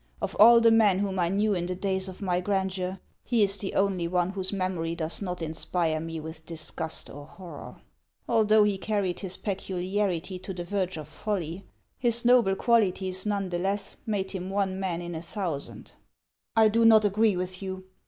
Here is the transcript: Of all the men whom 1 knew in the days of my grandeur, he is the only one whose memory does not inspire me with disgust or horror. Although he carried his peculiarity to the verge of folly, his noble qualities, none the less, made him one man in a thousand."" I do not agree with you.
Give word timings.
Of 0.19 0.35
all 0.39 0.59
the 0.61 0.71
men 0.71 0.97
whom 0.97 1.17
1 1.17 1.37
knew 1.37 1.53
in 1.53 1.67
the 1.67 1.75
days 1.75 2.09
of 2.09 2.23
my 2.23 2.41
grandeur, 2.41 2.99
he 3.23 3.43
is 3.43 3.59
the 3.59 3.75
only 3.75 4.07
one 4.07 4.31
whose 4.31 4.51
memory 4.51 4.95
does 4.95 5.21
not 5.21 5.43
inspire 5.43 5.99
me 5.99 6.19
with 6.19 6.43
disgust 6.43 7.07
or 7.07 7.27
horror. 7.27 7.79
Although 8.27 8.63
he 8.63 8.79
carried 8.79 9.19
his 9.19 9.37
peculiarity 9.37 10.39
to 10.39 10.55
the 10.55 10.63
verge 10.63 10.97
of 10.97 11.07
folly, 11.07 11.67
his 11.99 12.25
noble 12.25 12.55
qualities, 12.55 13.27
none 13.27 13.49
the 13.49 13.59
less, 13.59 13.95
made 14.07 14.31
him 14.31 14.49
one 14.49 14.79
man 14.79 15.03
in 15.03 15.13
a 15.13 15.21
thousand."" 15.21 15.91
I 16.55 16.67
do 16.67 16.83
not 16.83 17.05
agree 17.05 17.37
with 17.37 17.61
you. 17.61 17.83